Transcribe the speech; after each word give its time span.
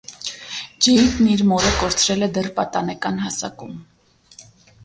Ջեյդն 0.85 1.27
իր 1.33 1.43
մորը 1.51 1.69
կորցրել 1.83 2.29
է 2.29 2.31
դեռ 2.39 2.49
պատանեկան 2.61 3.23
հասակում։ 3.27 3.77